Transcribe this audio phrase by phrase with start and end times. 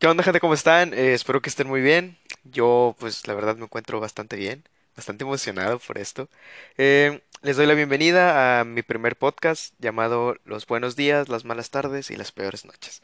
[0.00, 0.40] ¿Qué onda, gente?
[0.40, 0.94] ¿Cómo están?
[0.94, 2.16] Eh, espero que estén muy bien.
[2.44, 4.64] Yo, pues, la verdad me encuentro bastante bien,
[4.96, 6.30] bastante emocionado por esto.
[6.78, 11.68] Eh, les doy la bienvenida a mi primer podcast llamado Los buenos días, las malas
[11.68, 13.02] tardes y las peores noches.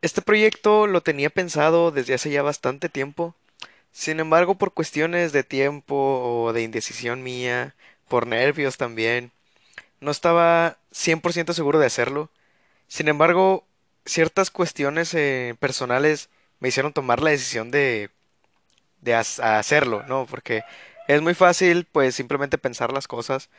[0.00, 3.36] Este proyecto lo tenía pensado desde hace ya bastante tiempo.
[3.92, 7.76] Sin embargo, por cuestiones de tiempo o de indecisión mía,
[8.08, 9.30] por nervios también,
[10.00, 12.28] no estaba 100% seguro de hacerlo.
[12.88, 13.64] Sin embargo,
[14.06, 16.30] ciertas cuestiones eh, personales
[16.60, 18.10] me hicieron tomar la decisión de,
[19.00, 20.26] de hacerlo, ¿no?
[20.26, 20.62] Porque
[21.08, 23.50] es muy fácil, pues, simplemente pensar las cosas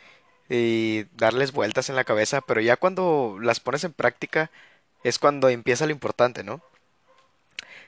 [0.49, 4.51] y darles vueltas en la cabeza, pero ya cuando las pones en práctica
[5.03, 6.61] es cuando empieza lo importante, ¿no?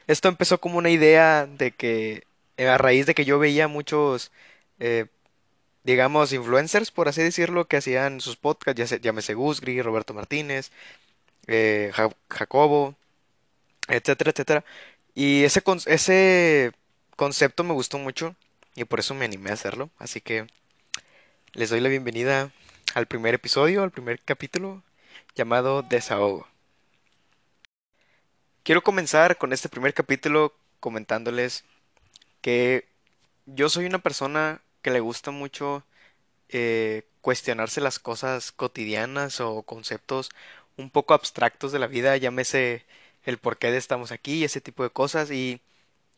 [0.07, 2.23] Esto empezó como una idea de que,
[2.57, 4.31] eh, a raíz de que yo veía muchos,
[4.79, 5.07] eh,
[5.83, 10.71] digamos, influencers, por así decirlo, que hacían sus podcasts, ya se, llámese Gusgri, Roberto Martínez,
[11.47, 12.95] eh, Ja- Jacobo,
[13.87, 14.65] etcétera, etcétera.
[15.15, 16.73] Y ese, con- ese
[17.17, 18.35] concepto me gustó mucho
[18.75, 19.89] y por eso me animé a hacerlo.
[19.99, 20.47] Así que
[21.53, 22.51] les doy la bienvenida
[22.93, 24.83] al primer episodio, al primer capítulo
[25.35, 26.47] llamado Desahogo.
[28.63, 31.63] Quiero comenzar con este primer capítulo comentándoles
[32.41, 32.87] que
[33.45, 35.83] yo soy una persona que le gusta mucho
[36.49, 40.31] eh, cuestionarse las cosas cotidianas o conceptos
[40.77, 42.85] un poco abstractos de la vida, llámese
[43.25, 45.31] el por qué de estamos aquí, ese tipo de cosas.
[45.31, 45.61] Y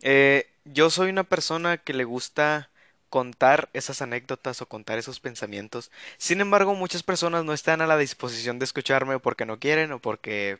[0.02, 2.70] eh, yo soy una persona que le gusta
[3.10, 5.92] contar esas anécdotas o contar esos pensamientos.
[6.18, 10.00] Sin embargo, muchas personas no están a la disposición de escucharme porque no quieren o
[10.00, 10.60] porque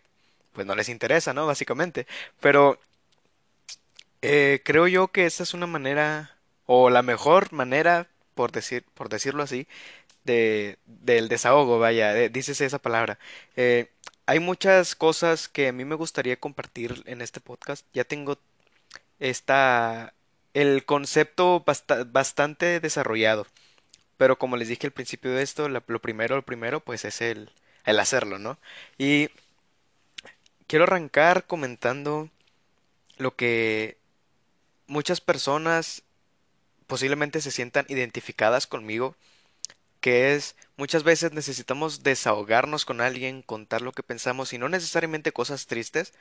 [0.54, 1.46] pues no les interesa, ¿no?
[1.46, 2.08] Básicamente.
[2.40, 2.80] Pero
[4.22, 9.10] eh, creo yo que esta es una manera o la mejor manera, por decir, por
[9.10, 9.68] decirlo así,
[10.26, 13.20] de, del desahogo, vaya, dícese esa palabra.
[13.58, 13.90] Eh,
[14.28, 17.86] hay muchas cosas que a mí me gustaría compartir en este podcast.
[17.94, 18.40] Ya tengo
[19.20, 20.14] esta,
[20.54, 23.48] el concepto basta- bastante desarrollado,
[24.18, 27.52] pero como les dije al principio de esto, lo primero, lo primero, pues es el,
[27.86, 28.60] el hacerlo, ¿no?
[28.98, 29.30] Y
[30.68, 32.30] quiero arrancar comentando
[33.18, 33.98] lo que
[34.88, 36.04] muchas personas
[36.88, 39.16] posiblemente se sientan identificadas conmigo
[40.02, 45.32] que es muchas veces necesitamos desahogarnos con alguien, contar lo que pensamos y no necesariamente
[45.34, 46.14] cosas tristes,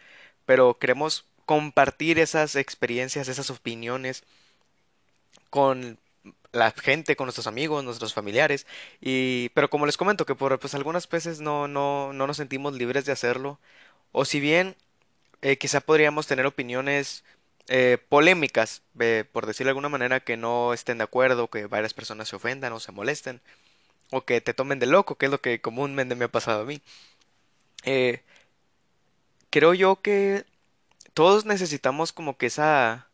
[0.47, 4.25] pero queremos compartir esas experiencias, esas opiniones
[5.51, 5.99] con
[6.53, 8.67] la gente, con nuestros amigos, nuestros familiares
[9.01, 12.75] y pero como les comento que por pues algunas veces no no no nos sentimos
[12.75, 13.59] libres de hacerlo
[14.13, 14.77] o si bien
[15.43, 17.25] eh, quizá podríamos tener opiniones
[17.69, 21.95] eh, polémicas, eh, por decirlo de alguna manera, que no estén de acuerdo, que varias
[21.95, 23.41] personas se ofendan o se molesten
[24.13, 26.67] o que te tomen de loco, que es lo que comúnmente me ha pasado a
[26.67, 26.83] mí.
[27.85, 28.23] Eh,
[29.51, 30.45] creo yo que
[31.15, 33.09] todos necesitamos como que esa,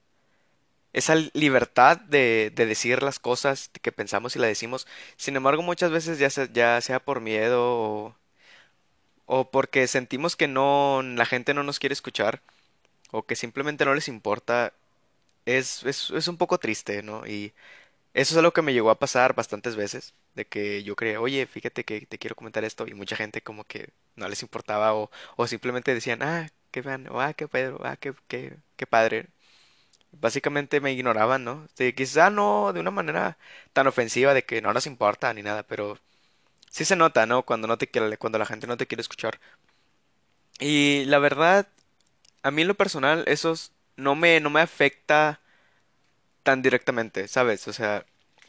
[0.93, 4.87] esa libertad de, de decir las cosas que pensamos y la decimos.
[5.17, 8.17] Sin embargo, muchas veces ya sea, ya sea por miedo o,
[9.27, 12.43] o porque sentimos que no, la gente no nos quiere escuchar
[13.13, 14.75] o que simplemente no les importa,
[15.47, 17.27] es, es, es un poco triste, ¿no?
[17.27, 17.53] Y
[18.15, 21.47] Eso es algo que me llegó a pasar bastantes veces, de que yo creía, oye,
[21.47, 25.11] fíjate que te quiero comentar esto, y mucha gente como que no les importaba, o,
[25.37, 29.29] o simplemente decían, ah, qué van, o ah, qué Pedro, ah, qué, qué, qué padre.
[30.13, 31.67] Básicamente me ignoraban, ¿no?
[31.75, 33.39] Sí, quizá no de una manera
[33.73, 35.99] tan ofensiva de que no nos importa ni nada, pero
[36.71, 37.45] sí se nota, ¿no?
[37.45, 39.41] Cuando no te quiere, cuando la gente no te quiere escuchar.
[40.61, 41.67] Y la verdad,
[42.43, 43.55] a mí en lo personal, eso
[43.97, 45.41] no me, no me afecta
[46.43, 47.69] tan directamente, ¿sabes?
[47.69, 48.05] O sea,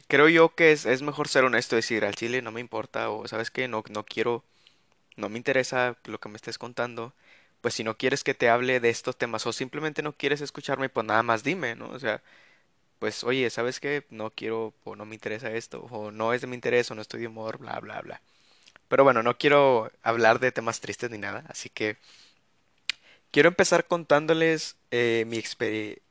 [0.08, 3.26] creo yo que es, es mejor ser honesto, decir al chile no me importa o
[3.28, 4.44] sabes que no, no quiero,
[5.16, 7.14] no me interesa lo que me estés contando.
[7.62, 10.88] Pues si no quieres que te hable de estos temas o simplemente no quieres escucharme,
[10.90, 11.88] pues nada más dime, ¿no?
[11.90, 12.22] O sea,
[13.00, 14.06] pues oye, ¿sabes qué?
[14.10, 17.02] No quiero o no me interesa esto o no es de mi interés o no
[17.02, 18.22] estoy de humor, bla, bla, bla.
[18.88, 21.98] Pero bueno, no quiero hablar de temas tristes ni nada, así que
[23.34, 26.02] quiero empezar contándoles eh, mi experiencia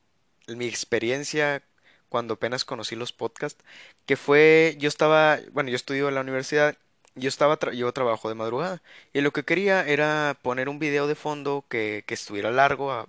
[0.48, 1.62] mi experiencia
[2.08, 3.64] cuando apenas conocí los podcasts,
[4.06, 6.76] que fue, yo estaba, bueno, yo estudio en la universidad,
[7.16, 8.82] yo estaba, tra- yo trabajo de madrugada,
[9.12, 13.08] y lo que quería era poner un video de fondo que, que estuviera largo, a-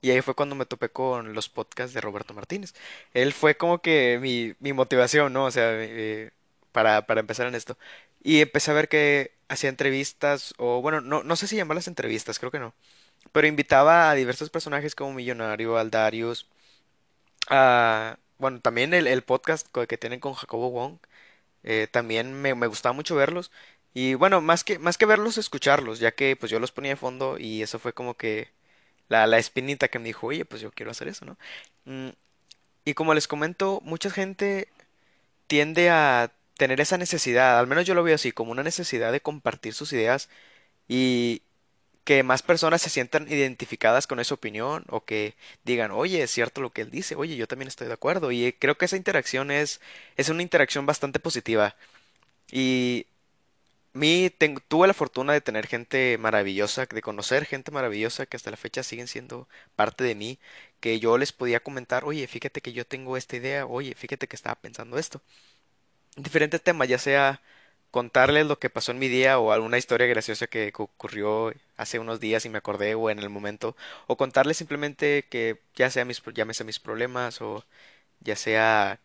[0.00, 2.74] y ahí fue cuando me topé con los podcasts de Roberto Martínez.
[3.14, 5.46] Él fue como que mi, mi motivación, ¿no?
[5.46, 6.30] O sea, eh,
[6.72, 7.76] para, para empezar en esto.
[8.22, 12.38] Y empecé a ver que hacía entrevistas, o bueno, no, no sé si llamarlas entrevistas,
[12.38, 12.74] creo que no.
[13.32, 16.48] Pero invitaba a diversos personajes como Millonario, Aldarius,
[17.48, 20.98] Ah, bueno, también el, podcast que tienen con Jacobo Wong,
[21.64, 23.52] eh, también me, me gustaba mucho verlos.
[23.94, 26.96] Y bueno, más que, más que verlos, escucharlos, ya que pues yo los ponía de
[26.96, 28.50] fondo y eso fue como que
[29.08, 31.38] la, la espinita que me dijo, oye, pues yo quiero hacer eso, ¿no?
[31.86, 32.10] Mm,
[32.84, 34.68] y como les comento, mucha gente
[35.46, 39.20] tiende a tener esa necesidad, al menos yo lo veo así, como una necesidad de
[39.20, 40.28] compartir sus ideas
[40.88, 41.42] y
[42.06, 46.62] que más personas se sientan identificadas con esa opinión o que digan, oye, es cierto
[46.62, 48.32] lo que él dice, oye, yo también estoy de acuerdo.
[48.32, 49.80] Y creo que esa interacción es,
[50.16, 51.76] es una interacción bastante positiva.
[53.94, 58.50] Y ten- tuve la fortuna de tener gente maravillosa, de conocer gente maravillosa que hasta
[58.50, 60.38] la fecha siguen siendo parte de mí,
[60.80, 64.36] que yo les podía comentar, oye, fíjate que yo tengo esta idea, oye, fíjate que
[64.36, 65.22] estaba pensando esto.
[66.16, 67.42] Diferentes temas, ya sea
[67.90, 71.98] contarles lo que pasó en mi día o alguna historia graciosa que cu- ocurrió hace
[71.98, 76.04] unos días y me acordé o en el momento, o contarles simplemente que ya sea
[76.04, 76.32] mis, pro-
[76.66, 77.64] mis problemas o
[78.20, 79.00] ya sea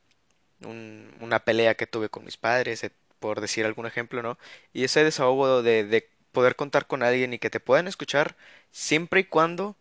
[0.65, 4.37] un- una pelea que tuve con mis padres, eh, por decir algún ejemplo, ¿no?
[4.73, 8.35] Y ese desahogo de, de poder contar con alguien y que te puedan escuchar
[8.71, 9.75] siempre y cuando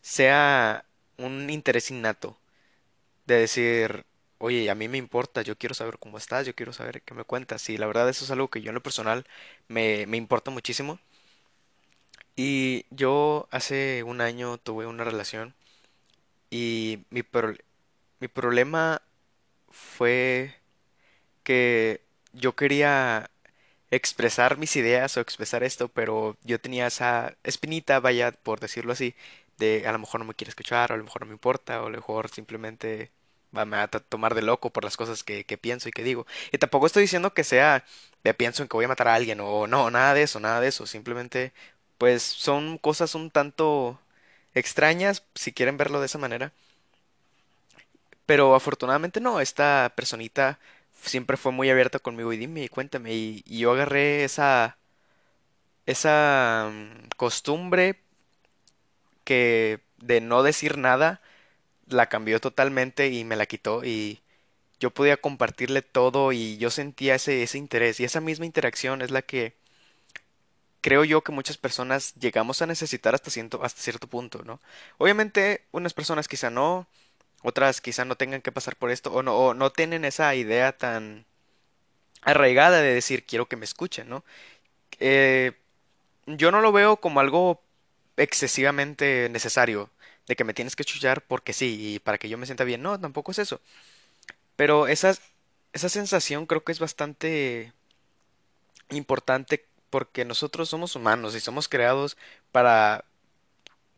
[0.00, 0.84] sea
[1.18, 2.38] un interés innato,
[3.26, 4.04] de decir,
[4.38, 7.24] oye, a mí me importa, yo quiero saber cómo estás, yo quiero saber qué me
[7.24, 7.68] cuentas.
[7.70, 9.26] Y la verdad eso es algo que yo en lo personal
[9.68, 10.98] me, me importa muchísimo.
[12.36, 15.54] Y yo hace un año tuve una relación
[16.50, 17.22] y mi,
[18.20, 19.02] mi problema
[19.70, 20.54] fue
[21.44, 22.02] que
[22.34, 23.30] yo quería
[23.90, 29.14] expresar mis ideas o expresar esto, pero yo tenía esa espinita, vaya, por decirlo así,
[29.58, 31.82] de a lo mejor no me quiere escuchar, o a lo mejor no me importa,
[31.82, 33.12] o a lo mejor simplemente
[33.52, 36.26] me va a tomar de loco por las cosas que, que pienso y que digo.
[36.52, 37.84] Y tampoco estoy diciendo que sea,
[38.24, 40.60] de pienso en que voy a matar a alguien, o no, nada de eso, nada
[40.60, 41.52] de eso, simplemente,
[41.98, 44.00] pues son cosas un tanto
[44.54, 46.52] extrañas, si quieren verlo de esa manera.
[48.26, 50.58] Pero afortunadamente no, esta personita
[51.02, 53.14] siempre fue muy abierta conmigo y dime y cuéntame.
[53.14, 54.78] Y, y yo agarré esa,
[55.86, 58.00] esa mm, costumbre
[59.24, 61.20] que de no decir nada,
[61.90, 64.20] la cambió totalmente y me la quitó y
[64.80, 69.10] yo podía compartirle todo y yo sentía ese, ese interés y esa misma interacción es
[69.10, 69.54] la que
[70.80, 74.60] creo yo que muchas personas llegamos a necesitar hasta cierto, hasta cierto punto, ¿no?
[74.98, 76.86] Obviamente unas personas quizá no,
[77.42, 80.76] otras quizá no tengan que pasar por esto o no, o no tienen esa idea
[80.76, 81.26] tan
[82.22, 84.24] arraigada de decir quiero que me escuchen, ¿no?
[85.00, 85.52] Eh,
[86.26, 87.62] yo no lo veo como algo
[88.16, 89.90] excesivamente necesario,
[90.28, 92.82] de que me tienes que escuchar porque sí, y para que yo me sienta bien.
[92.82, 93.60] No, tampoco es eso.
[94.56, 95.14] Pero esa,
[95.72, 97.72] esa sensación creo que es bastante
[98.90, 102.16] importante porque nosotros somos humanos y somos creados
[102.52, 103.04] para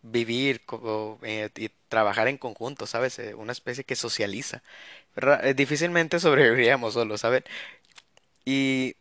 [0.02, 0.62] vivir
[1.22, 3.18] eh, y trabajar en conjunto, ¿sabes?
[3.18, 4.62] Eh, una especie que socializa.
[5.42, 7.44] Eh, difícilmente sobreviviríamos solos, ¿saben?
[8.44, 8.96] Y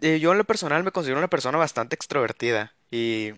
[0.00, 3.32] yo en lo personal me considero una persona bastante extrovertida y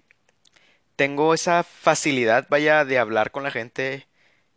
[0.97, 4.07] tengo esa facilidad, vaya, de hablar con la gente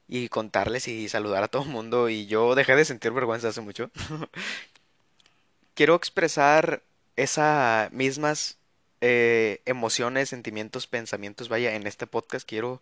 [0.08, 3.62] y contarles y saludar a todo el mundo y yo dejé de sentir vergüenza hace
[3.62, 3.92] mucho.
[5.76, 6.82] Quiero expresar
[7.16, 8.58] esas mismas
[9.02, 12.82] eh, emociones, sentimientos, pensamientos, vaya, en este podcast quiero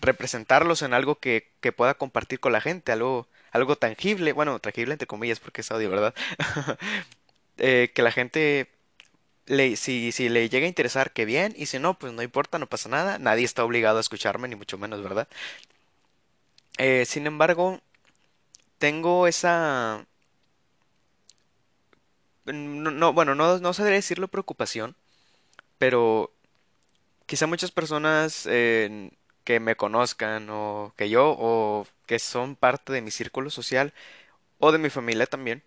[0.00, 4.92] representarlos en algo que, que pueda compartir con la gente, algo, algo tangible, bueno, tangible
[4.92, 6.14] entre comillas porque es audio, ¿verdad?
[7.58, 8.73] Eh, que la gente
[9.46, 12.58] le, si, si le llega a interesar, que bien, y si no, pues no importa,
[12.58, 15.28] no pasa nada, nadie está obligado a escucharme, ni mucho menos, ¿verdad?
[16.78, 17.80] Eh, sin embargo,
[18.78, 20.06] tengo esa...
[22.46, 24.96] No, no, bueno, no, no sabría decirlo preocupación,
[25.78, 26.32] pero
[27.26, 29.10] quizá muchas personas eh,
[29.44, 33.94] que me conozcan o que yo o que son parte de mi círculo social
[34.60, 35.62] o de mi familia también,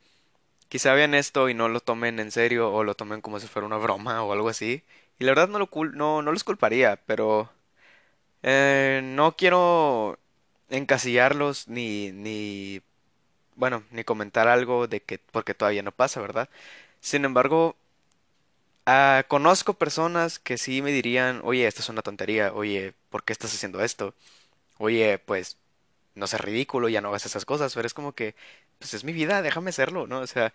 [0.69, 3.65] quizá vean esto y no lo tomen en serio o lo tomen como si fuera
[3.67, 4.83] una broma o algo así.
[5.19, 7.49] Y la verdad no lo no, no los culparía, pero
[8.43, 10.19] eh, no quiero
[10.69, 12.81] encasillarlos ni, ni
[13.55, 16.49] bueno, ni comentar algo de que porque todavía no pasa, ¿verdad?
[17.01, 17.77] Sin embargo,
[18.85, 23.33] ah, conozco personas que sí me dirían, oye, esto es una tontería, oye, ¿por qué
[23.33, 24.13] estás haciendo esto?
[24.79, 25.57] Oye, pues
[26.15, 28.35] no seas ridículo, ya no hagas esas cosas, pero es como que,
[28.79, 30.19] pues es mi vida, déjame hacerlo, ¿no?
[30.19, 30.53] O sea,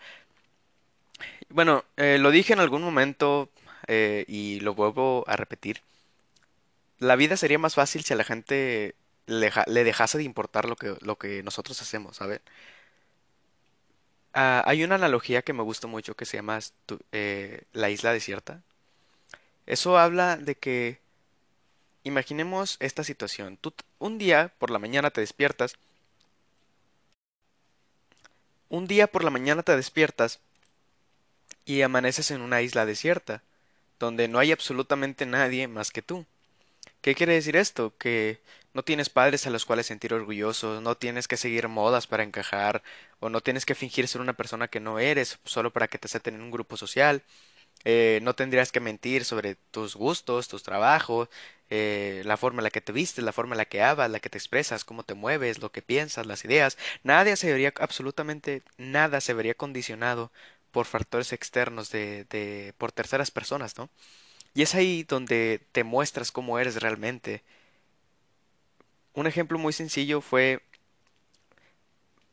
[1.49, 3.51] bueno, eh, lo dije en algún momento
[3.87, 5.81] eh, y lo vuelvo a repetir.
[6.99, 8.95] La vida sería más fácil si a la gente
[9.27, 12.41] le, ja- le dejase de importar lo que, lo que nosotros hacemos, ¿sabes?
[14.35, 16.59] Ah, hay una analogía que me gusta mucho que se llama
[17.13, 18.63] eh, la isla desierta.
[19.67, 21.01] Eso habla de que,
[22.05, 23.57] imaginemos esta situación.
[23.61, 25.77] Tú un día por la mañana te despiertas,
[28.73, 30.41] un día por la mañana te despiertas
[31.67, 33.43] y amaneces en una isla desierta,
[33.99, 36.25] donde no hay absolutamente nadie más que tú.
[37.03, 37.93] ¿Qué quiere decir esto?
[37.99, 38.41] Que
[38.73, 42.83] no tienes padres a los cuales sentir orgullosos, no tienes que seguir modas para encajar,
[43.21, 46.07] o no tienes que fingir ser una persona que no eres solo para que te
[46.07, 47.23] acepten en un grupo social.
[47.85, 51.29] Eh, no tendrías que mentir sobre tus gustos, tus trabajos,
[51.75, 54.21] eh, la forma en la que te vistes, la forma en la que hablas, la
[54.21, 56.77] que te expresas, cómo te mueves, lo que piensas, las ideas.
[57.03, 60.31] Nadie se vería, absolutamente nada se vería condicionado
[60.71, 63.89] por factores externos de, de, por terceras personas, ¿no?
[64.55, 67.43] Y es ahí donde te muestras cómo eres realmente.
[69.15, 70.61] Un ejemplo muy sencillo fue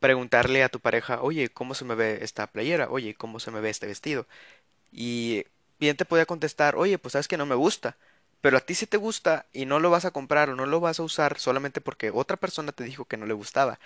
[0.01, 2.89] preguntarle a tu pareja, oye, ¿cómo se me ve esta playera?
[2.89, 4.27] Oye, ¿cómo se me ve este vestido?
[4.91, 5.45] Y
[5.79, 7.95] bien te podía contestar, oye, pues sabes que no me gusta,
[8.41, 10.79] pero a ti sí te gusta y no lo vas a comprar o no lo
[10.79, 13.79] vas a usar solamente porque otra persona te dijo que no le gustaba.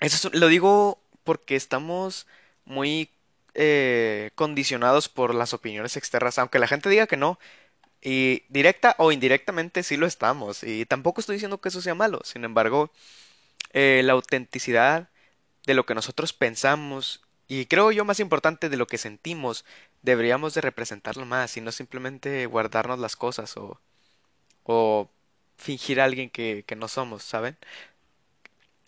[0.00, 2.26] Eso es- lo digo porque estamos
[2.64, 3.10] muy
[3.54, 7.38] eh, condicionados por las opiniones externas, aunque la gente diga que no,
[8.02, 12.20] y directa o indirectamente sí lo estamos, y tampoco estoy diciendo que eso sea malo,
[12.24, 12.90] sin embargo,
[13.74, 15.08] eh, la autenticidad
[15.66, 19.64] de lo que nosotros pensamos y creo yo más importante de lo que sentimos,
[20.02, 23.80] deberíamos de representarlo más y no simplemente guardarnos las cosas o,
[24.64, 25.10] o
[25.58, 27.58] fingir a alguien que, que no somos, ¿saben?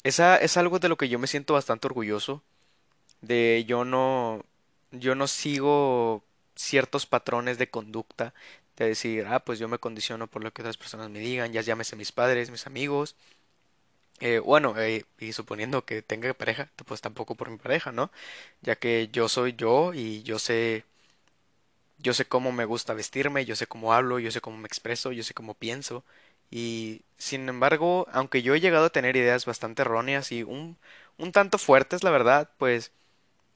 [0.02, 2.43] Esa es algo de lo que yo me siento bastante orgulloso,
[3.23, 4.45] de yo no,
[4.93, 6.25] yo no sigo
[6.57, 8.35] ciertos patrones de conducta,
[8.76, 11.62] de decir, ah, pues yo me condiciono por lo que otras personas me digan, ya
[11.62, 13.17] llámese mis padres, mis amigos,
[14.21, 18.11] Eh, bueno, eh, y suponiendo que tenga pareja, pues tampoco por mi pareja, ¿no?
[18.62, 20.85] Ya que yo soy yo y yo sé,
[22.02, 25.12] yo sé cómo me gusta vestirme, yo sé cómo hablo, yo sé cómo me expreso,
[25.12, 26.04] yo sé cómo pienso.
[26.50, 30.76] Y sin embargo, aunque yo he llegado a tener ideas bastante erróneas y un,
[31.19, 32.92] un tanto fuertes, la verdad, pues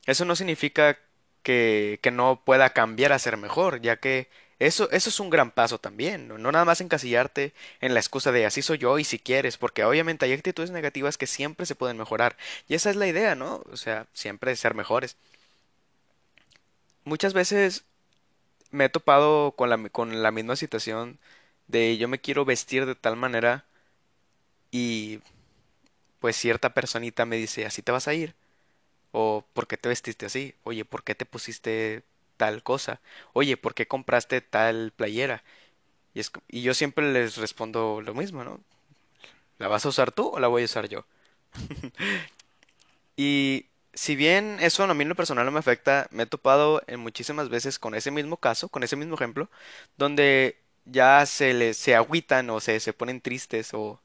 [0.06, 0.98] eso no significa
[1.42, 5.50] que, que no pueda cambiar a ser mejor, ya que eso, eso es un gran
[5.50, 6.38] paso también, ¿no?
[6.38, 9.84] No nada más encasillarte en la excusa de así soy yo y si quieres, porque
[9.84, 12.36] obviamente hay actitudes negativas que siempre se pueden mejorar.
[12.68, 13.62] Y esa es la idea, ¿no?
[13.72, 15.16] O sea, siempre ser mejores.
[17.04, 17.84] Muchas veces
[18.74, 21.18] me he topado con la, con la misma situación
[21.68, 23.66] de yo me quiero vestir de tal manera
[24.70, 25.20] y
[26.20, 28.34] pues cierta personita me dice, así te vas a ir.
[29.12, 30.54] O ¿por qué te vestiste así?
[30.64, 32.04] Oye, ¿por qué te pusiste
[32.38, 33.00] tal cosa?
[33.34, 35.44] Oye, ¿por qué compraste tal playera?
[36.14, 38.60] Y, es, y yo siempre les respondo lo mismo, ¿no?
[39.58, 41.06] ¿La vas a usar tú o la voy a usar yo?
[43.16, 46.82] Y si bien eso a mí en lo personal no me afecta, me he topado
[46.86, 49.50] en muchísimas veces con ese mismo caso, con ese mismo ejemplo,
[49.96, 54.00] donde ya se les se agüitan o se, se ponen tristes o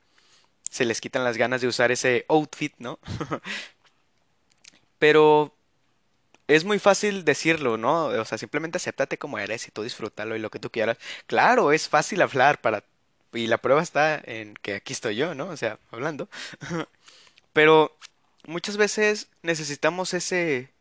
[0.69, 2.99] se les quitan las ganas de usar ese outfit, ¿no?
[4.99, 5.53] Pero
[6.47, 8.05] Es muy fácil decirlo, ¿no?
[8.07, 10.97] O sea, simplemente acéptate como eres y tú disfrútalo y lo que tú quieras.
[11.27, 12.83] Claro, es fácil hablar para...
[13.33, 15.47] Y la prueba está en que aquí estoy yo, ¿no?
[15.49, 16.29] O sea, hablando.
[17.53, 17.95] Pero
[18.49, 20.71] muchas veces necesitamos ese,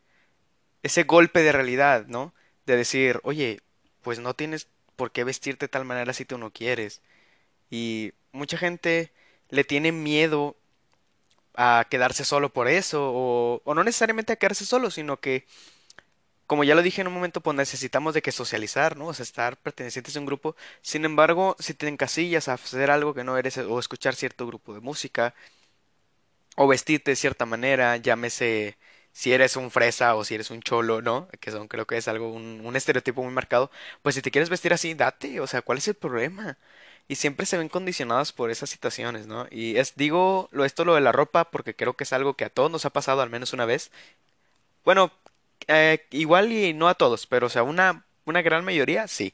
[0.83, 2.33] ese golpe de realidad, ¿no?
[2.65, 3.61] De decir, oye,
[4.01, 7.01] pues no tienes por qué vestirte de tal manera si tú no quieres.
[7.71, 9.11] Y mucha gente
[9.49, 10.55] le tiene miedo
[11.55, 15.45] a quedarse solo por eso, o, o no necesariamente a quedarse solo, sino que
[16.47, 19.07] como ya lo dije en un momento, pues necesitamos de que socializar, ¿no?
[19.07, 20.55] O sea, estar pertenecientes a un grupo.
[20.81, 24.73] Sin embargo, si te encasillas a hacer algo que no eres, o escuchar cierto grupo
[24.73, 25.35] de música,
[26.55, 28.77] o vestirte de cierta manera, llámese
[29.11, 31.27] si eres un fresa o si eres un cholo, ¿no?
[31.39, 33.71] Que son, creo que es algo, un, un estereotipo muy marcado.
[34.01, 36.57] Pues si te quieres vestir así, date, o sea, ¿cuál es el problema?
[37.07, 39.47] Y siempre se ven condicionados por esas situaciones, ¿no?
[39.51, 42.45] Y es, digo, lo, esto lo de la ropa, porque creo que es algo que
[42.45, 43.91] a todos nos ha pasado al menos una vez.
[44.85, 45.11] Bueno,
[45.67, 49.33] eh, igual y no a todos, pero o sea, una, una gran mayoría sí.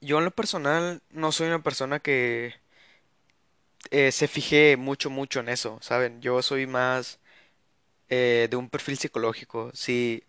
[0.00, 2.54] Yo en lo personal no soy una persona que
[3.90, 6.20] eh, se fije mucho, mucho en eso, ¿saben?
[6.22, 7.20] Yo soy más
[8.10, 9.70] eh, de un perfil psicológico.
[9.74, 10.24] Si,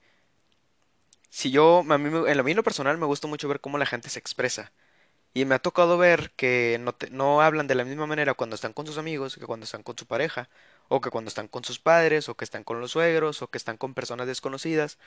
[1.29, 4.09] si yo, a mí, en lo mío personal me gusta mucho ver cómo la gente
[4.09, 4.71] se expresa.
[5.33, 8.55] Y me ha tocado ver que no, te- no hablan de la misma manera cuando
[8.55, 10.49] están con sus amigos que cuando están con su pareja,
[10.89, 13.57] o que cuando están con sus padres, o que están con los suegros, o que
[13.59, 14.97] están con personas desconocidas.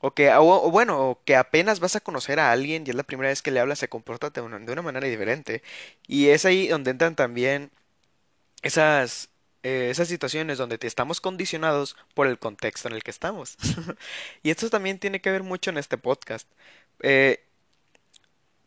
[0.00, 2.96] O que, o, o bueno, o que apenas vas a conocer a alguien y es
[2.96, 5.62] la primera vez que le hablas, se comporta de una, de una manera diferente.
[6.06, 7.70] Y es ahí donde entran también
[8.62, 9.30] esas,
[9.62, 13.56] eh, esas situaciones donde te estamos condicionados por el contexto en el que estamos.
[14.42, 16.48] Y esto también tiene que ver mucho en este podcast.
[17.00, 17.44] Eh,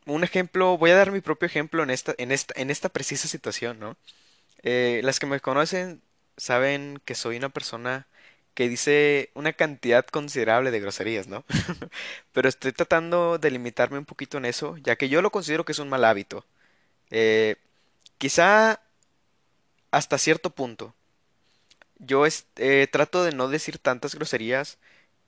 [0.06, 3.28] un ejemplo, voy a dar mi propio ejemplo en esta, en esta, en esta precisa
[3.28, 3.98] situación, ¿no?
[4.64, 6.02] Eh, las que me conocen
[6.38, 8.08] saben que soy una persona
[8.58, 11.46] que dice una cantidad considerable de groserías, ¿no?
[12.34, 15.74] Pero estoy tratando de limitarme un poquito en eso, ya que yo lo considero que
[15.74, 16.44] es un mal hábito.
[17.12, 17.58] Eh,
[18.20, 18.82] quizá
[19.92, 20.94] hasta cierto punto.
[22.00, 22.26] Yo
[22.58, 24.78] eh, trato de no decir tantas groserías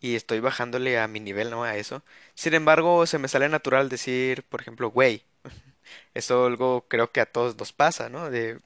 [0.01, 1.63] y estoy bajándole a mi nivel, ¿no?
[1.63, 2.03] A eso.
[2.35, 5.23] Sin embargo, se me sale natural decir, por ejemplo, güey.
[6.13, 8.29] Eso algo creo que a todos nos pasa, ¿no?
[8.29, 8.59] De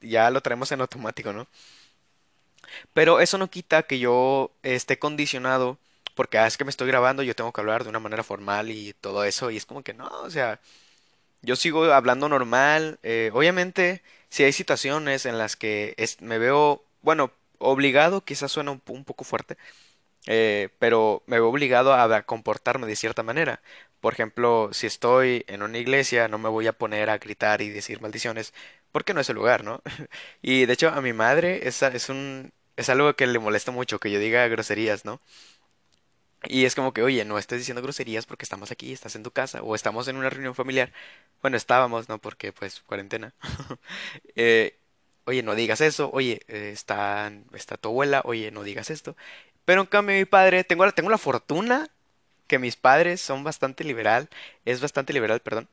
[0.00, 1.46] ya lo traemos en automático, ¿no?
[2.92, 5.78] Pero eso no quita que yo esté condicionado
[6.14, 8.70] porque ah, es que me estoy grabando, yo tengo que hablar de una manera formal
[8.70, 10.60] y todo eso y es como que no, o sea,
[11.42, 12.98] yo sigo hablando normal.
[13.02, 18.82] eh, obviamente, si hay situaciones en las que me veo, bueno, obligado, quizás suena un,
[18.88, 19.56] un poco fuerte,
[20.26, 23.60] eh, pero me veo obligado a comportarme de cierta manera.
[24.00, 27.70] Por ejemplo, si estoy en una iglesia, no me voy a poner a gritar y
[27.70, 28.52] decir maldiciones,
[28.92, 29.82] porque no es el lugar, ¿no?
[30.42, 33.98] Y de hecho, a mi madre es, es un, es algo que le molesta mucho,
[34.00, 35.20] que yo diga groserías, ¿no?
[36.48, 39.32] Y es como que, oye, no estés diciendo groserías porque estamos aquí, estás en tu
[39.32, 40.92] casa, o estamos en una reunión familiar.
[41.42, 42.18] Bueno, estábamos, ¿no?
[42.20, 43.34] Porque, pues, cuarentena.
[44.36, 44.78] Eh,
[45.24, 49.16] oye, no digas eso, oye, eh, está, está tu abuela, oye, no digas esto.
[49.64, 51.88] Pero en cambio mi padre, tengo, la- tengo la fortuna
[52.48, 54.28] que mis padres son bastante liberal,
[54.66, 55.68] es bastante liberal, perdón,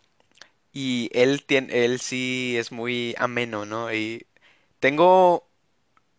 [0.74, 3.94] y él tiene, él sí es muy ameno, ¿no?
[3.94, 4.26] Y
[4.80, 5.48] tengo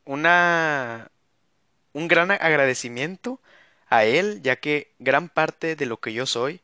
[0.04, 1.10] una,
[1.92, 3.40] un gran agradecimiento
[3.88, 6.60] a él, ya que gran parte de lo que yo soy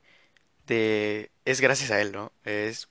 [0.66, 2.32] de, es gracias a él, ¿no?
[2.44, 2.88] Es,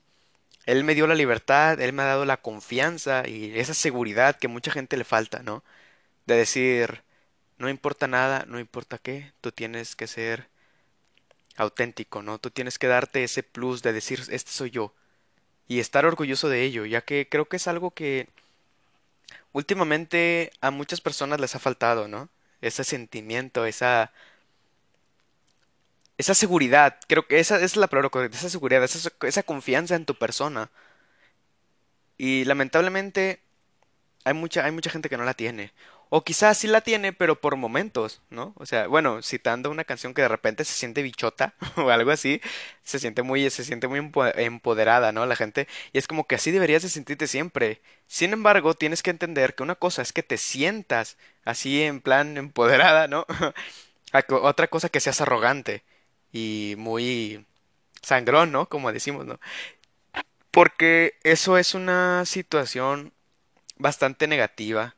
[0.65, 4.47] él me dio la libertad, él me ha dado la confianza y esa seguridad que
[4.47, 5.63] mucha gente le falta, ¿no?
[6.27, 7.03] De decir,
[7.57, 10.49] no importa nada, no importa qué, tú tienes que ser
[11.57, 12.39] auténtico, ¿no?
[12.39, 14.93] Tú tienes que darte ese plus de decir, este soy yo,
[15.67, 18.29] y estar orgulloso de ello, ya que creo que es algo que
[19.53, 22.29] últimamente a muchas personas les ha faltado, ¿no?
[22.61, 24.11] Ese sentimiento, esa,
[26.17, 30.05] esa seguridad, creo que esa, es la palabra correcta, esa seguridad, esa, esa confianza en
[30.05, 30.69] tu persona.
[32.17, 33.41] Y lamentablemente
[34.25, 35.73] hay mucha, hay mucha gente que no la tiene.
[36.11, 38.53] O quizás sí la tiene, pero por momentos, ¿no?
[38.57, 42.41] O sea, bueno, citando una canción que de repente se siente bichota o algo así,
[42.83, 45.25] se siente muy, se siente muy empo- empoderada, ¿no?
[45.27, 47.81] La gente, y es como que así deberías de sentirte siempre.
[48.07, 52.37] Sin embargo, tienes que entender que una cosa es que te sientas así en plan
[52.37, 53.25] empoderada, ¿no?
[54.29, 55.83] Otra cosa que seas arrogante
[56.31, 57.45] y muy
[58.01, 58.69] sangrón, ¿no?
[58.69, 59.39] Como decimos, ¿no?
[60.51, 63.13] Porque eso es una situación
[63.77, 64.95] bastante negativa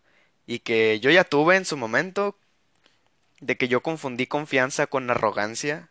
[0.52, 2.36] y que yo ya tuve en su momento
[3.40, 5.90] de que yo confundí confianza con arrogancia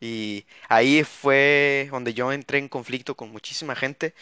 [0.00, 4.14] y ahí fue donde yo entré en conflicto con muchísima gente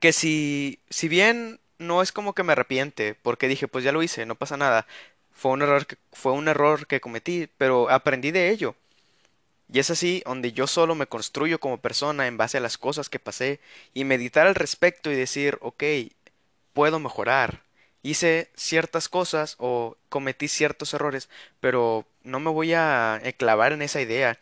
[0.00, 4.02] que si si bien no es como que me arrepiente porque dije pues ya lo
[4.02, 4.86] hice no pasa nada
[5.32, 8.76] fue un error que fue un error que cometí pero aprendí de ello
[9.72, 13.08] y es así donde yo solo me construyo como persona en base a las cosas
[13.08, 13.60] que pasé
[13.94, 15.82] y meditar al respecto y decir, ok,
[16.74, 17.63] puedo mejorar.
[18.04, 21.28] Hice ciertas cosas o cometí ciertos errores,
[21.60, 24.38] pero no me voy a clavar en esa idea.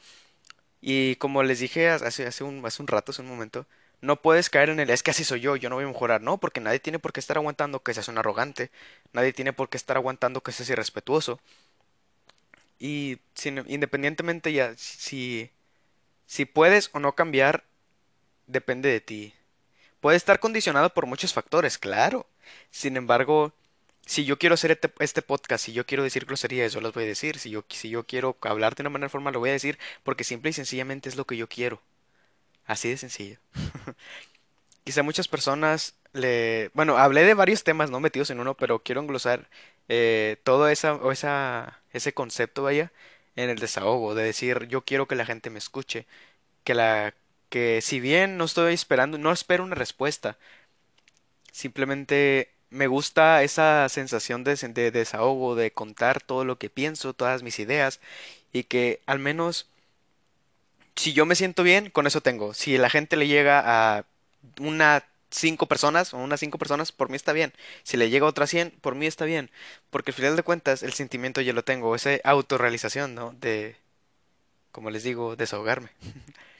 [0.82, 3.66] Y como les dije hace, hace un, hace un rato, hace un momento,
[4.02, 6.20] no puedes caer en el es que así soy yo, yo no voy a mejorar.
[6.22, 8.70] No, porque nadie tiene por qué estar aguantando que seas un arrogante,
[9.12, 11.40] nadie tiene por qué estar aguantando que seas irrespetuoso.
[12.78, 13.18] Y
[13.68, 15.50] independientemente ya si,
[16.26, 17.64] si puedes o no cambiar,
[18.46, 19.34] depende de ti.
[20.02, 22.26] Puede estar condicionado por muchos factores, claro.
[22.72, 23.52] Sin embargo,
[24.04, 27.04] si yo quiero hacer este, este podcast, si yo quiero decir groserías, yo las voy
[27.04, 27.38] a decir.
[27.38, 30.24] Si yo, si yo quiero hablar de una manera formal, lo voy a decir porque
[30.24, 31.80] simple y sencillamente es lo que yo quiero.
[32.66, 33.38] Así de sencillo.
[34.84, 36.70] Quizá muchas personas le...
[36.74, 39.48] Bueno, hablé de varios temas no metidos en uno, pero quiero englosar
[39.88, 42.92] eh, todo esa, o esa, ese concepto, vaya,
[43.36, 46.06] en el desahogo, de decir, yo quiero que la gente me escuche,
[46.64, 47.14] que la
[47.52, 50.38] que si bien no estoy esperando, no espero una respuesta,
[51.52, 57.42] simplemente me gusta esa sensación de, de desahogo, de contar todo lo que pienso, todas
[57.42, 58.00] mis ideas,
[58.52, 59.66] y que al menos
[60.96, 62.54] si yo me siento bien, con eso tengo.
[62.54, 64.04] Si la gente le llega a
[64.60, 67.52] una cinco personas o unas cinco personas, por mí está bien.
[67.84, 69.50] Si le llega a otras 100, por mí está bien.
[69.90, 73.32] Porque al final de cuentas, el sentimiento yo lo tengo, esa autorrealización, ¿no?
[73.40, 73.76] De,
[74.72, 75.90] como les digo, desahogarme.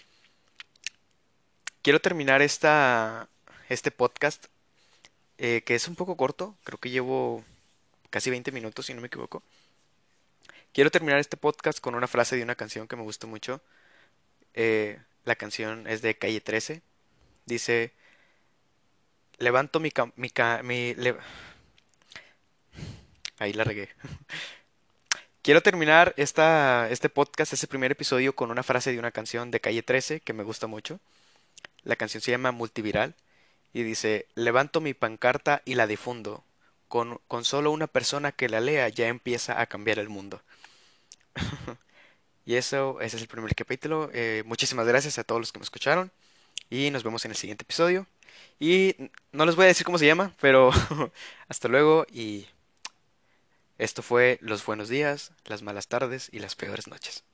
[1.82, 3.28] Quiero terminar esta,
[3.68, 4.46] este podcast,
[5.38, 7.44] eh, que es un poco corto, creo que llevo
[8.10, 9.42] casi 20 minutos, si no me equivoco.
[10.72, 13.60] Quiero terminar este podcast con una frase de una canción que me gustó mucho.
[14.54, 16.82] Eh, la canción es de Calle 13.
[17.46, 17.92] Dice,
[19.38, 20.30] levanto mi, mi,
[20.62, 20.94] mi
[23.38, 23.88] ahí la regué.
[25.42, 29.58] Quiero terminar esta, este podcast, este primer episodio, con una frase de una canción de
[29.58, 31.00] Calle 13 que me gusta mucho.
[31.84, 33.14] La canción se llama Multiviral
[33.72, 36.44] y dice, levanto mi pancarta y la difundo.
[36.88, 40.42] Con, con solo una persona que la lea ya empieza a cambiar el mundo.
[42.46, 44.10] y eso, ese es el primer capítulo.
[44.12, 46.10] Eh, muchísimas gracias a todos los que me escucharon
[46.70, 48.06] y nos vemos en el siguiente episodio.
[48.60, 48.96] Y
[49.32, 50.70] no les voy a decir cómo se llama, pero
[51.48, 52.46] hasta luego y
[53.78, 57.24] esto fue los buenos días, las malas tardes y las peores noches.